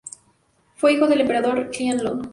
[0.77, 2.27] Fue hijo del emperador Qianlong.